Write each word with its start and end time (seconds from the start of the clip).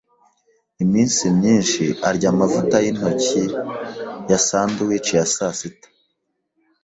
Iminsi 0.83 1.23
myinshi 1.37 1.83
arya 2.09 2.27
amavuta 2.33 2.75
yintoki 2.83 3.41
ya 4.29 4.37
sandwich 4.47 5.09
ya 5.17 5.25
sasita. 5.33 5.87